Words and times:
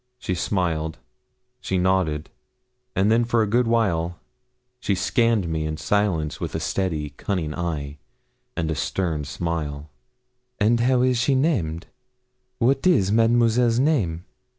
She 0.17 0.33
smiled, 0.33 0.97
she 1.59 1.77
nodded, 1.77 2.31
and 2.95 3.11
then 3.11 3.23
for 3.23 3.43
a 3.43 3.47
good 3.47 3.67
while 3.67 4.19
she 4.79 4.95
scanned 4.95 5.47
me 5.47 5.67
in 5.67 5.77
silence 5.77 6.39
with 6.39 6.55
a 6.55 6.59
steady 6.59 7.11
cunning 7.11 7.53
eye, 7.53 7.99
and 8.57 8.71
a 8.71 8.75
stern 8.75 9.25
smile. 9.25 9.91
'And 10.59 10.79
how 10.79 11.03
is 11.03 11.19
she 11.19 11.35
named 11.35 11.85
what 12.57 12.87
is 12.87 13.11
Mademoiselle's 13.11 13.77
name?' 13.77 14.25